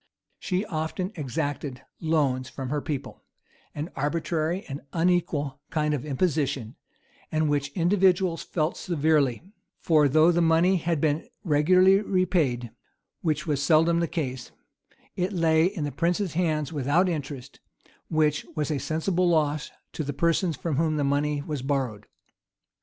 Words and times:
She 0.39 0.65
often 0.65 1.11
exacted 1.13 1.83
loans 1.99 2.49
from 2.49 2.69
her 2.71 2.81
people; 2.81 3.23
an 3.75 3.91
arbitrary 3.95 4.65
and 4.67 4.81
unequal 4.93 5.59
kind 5.69 5.93
of 5.93 6.05
imposition, 6.05 6.75
and 7.31 7.47
which 7.51 7.69
individuals 7.73 8.41
felt 8.41 8.77
severely; 8.77 9.43
for 9.79 10.07
though 10.07 10.31
the 10.31 10.41
money 10.41 10.77
had 10.77 10.99
been 11.01 11.27
regularly 11.43 12.01
repaid, 12.01 12.71
which 13.21 13.45
was 13.45 13.61
seldom 13.61 13.99
the 13.99 14.07
case,[*] 14.07 14.49
it 15.15 15.33
lay 15.33 15.65
in 15.65 15.83
the 15.83 15.91
prince's 15.91 16.33
hands 16.33 16.73
without 16.73 17.07
interest, 17.07 17.59
which 18.09 18.43
was 18.55 18.71
a 18.71 18.79
sensible 18.79 19.29
loss 19.29 19.69
to 19.93 20.03
the 20.03 20.13
persons 20.13 20.55
from 20.57 20.77
whom 20.77 20.97
the 20.97 21.03
money 21.03 21.43
was 21.43 21.61
borrowed. 21.61 22.07